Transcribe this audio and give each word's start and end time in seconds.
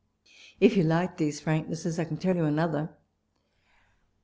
If 0.59 0.75
you 0.75 0.81
like 0.81 1.17
these 1.17 1.39
franknesses, 1.39 1.99
I 1.99 2.05
can 2.05 2.17
tell 2.17 2.35
you 2.35 2.45
another. 2.45 2.89